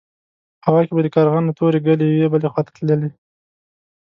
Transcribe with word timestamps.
په 0.61 0.65
هوا 0.71 0.81
کې 0.87 0.93
به 0.95 1.01
د 1.03 1.07
کارغانو 1.15 1.55
تورې 1.59 1.79
ګلې 1.85 2.05
يوې 2.09 2.27
بلې 2.31 2.47
خوا 2.51 2.61
ته 2.65 2.71
تللې. 2.75 3.09